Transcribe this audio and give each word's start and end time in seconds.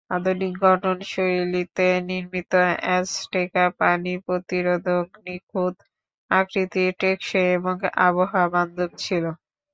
আধুনিক 0.11 0.53
গঠনশৈলীতে 0.63 1.87
নির্মিত 2.09 2.53
অ্যাজটেকা 2.79 3.65
পানি 3.79 4.13
প্রতিরোধক, 4.25 5.05
নিখুঁত 5.25 5.75
আকৃতির, 6.31 6.91
টেকসই 7.01 7.47
এবং 7.57 7.75
আবহাওয়াবান্ধব 8.07 8.89
ছিল। 9.03 9.23